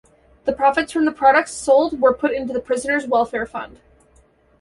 The 0.45 0.51
profits 0.51 0.91
from 0.91 1.05
the 1.05 1.11
products 1.11 1.51
sold 1.53 2.01
were 2.01 2.11
put 2.11 2.31
into 2.31 2.53
the 2.53 2.59
prisoners' 2.59 3.05
welfare 3.05 3.45
fund. 3.45 3.77